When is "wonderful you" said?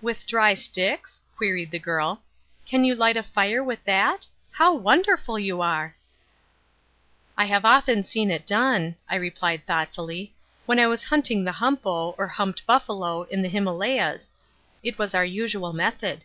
4.74-5.60